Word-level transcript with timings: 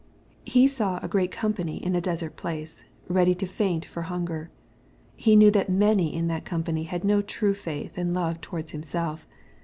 He 0.45 0.67
saw 0.67 0.97
a 1.03 1.07
great 1.07 1.29
company 1.29 1.77
in 1.77 1.93
a 1.93 2.01
desert 2.01 2.35
place, 2.35 2.85
ready 3.07 3.35
to 3.35 3.45
faint 3.45 3.85
for 3.85 4.01
hunger. 4.09 4.49
He 5.15 5.35
knew 5.35 5.51
that 5.51 5.69
many 5.69 6.11
in 6.15 6.25
that 6.25 6.43
company 6.43 6.85
had 6.85 7.03
no 7.03 7.21
true 7.21 7.53
faith 7.53 7.99
and 7.99 8.11
love 8.11 8.41
towards 8.41 8.71
Himself. 8.71 9.27